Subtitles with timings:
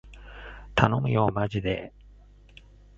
[0.73, 2.61] たのむよーまじでー